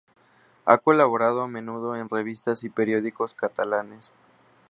Ha 0.65 0.79
colaborado 0.79 1.43
a 1.43 1.47
menudo 1.47 1.95
en 1.95 2.09
revistas 2.09 2.63
y 2.63 2.71
periódicos 2.71 3.35
catalanes. 3.35 4.11